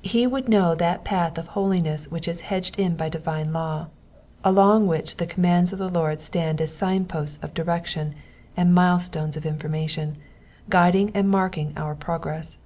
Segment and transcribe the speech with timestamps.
[0.00, 3.88] He would know that path of holiness which is hedged in by divine law,
[4.42, 8.14] along which the commands of the Lord stand as sign posts of direction
[8.56, 10.16] and mile stones of information,
[10.70, 12.56] guiding and marking our progress.